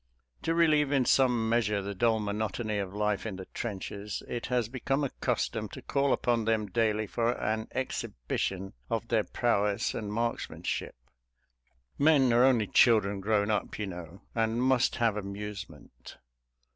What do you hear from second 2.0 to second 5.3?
monotony of life in the trenches, it has become a